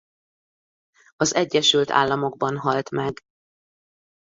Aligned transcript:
Az 1.15 1.33
Egyesült 1.35 1.91
Államokban 1.91 2.57
halt 2.57 2.89
meg. 2.89 3.19